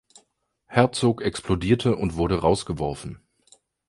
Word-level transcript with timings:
Herzog 0.65 1.21
explodierte 1.21 1.95
und 1.95 2.15
wurde 2.15 2.39
rausgeworfen. 2.41 3.21